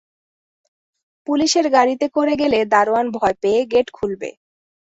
[1.27, 4.29] পুলিশের গাড়িতে করে গেলে দারোয়ান ভয় পেয়ে গেট খুলবে।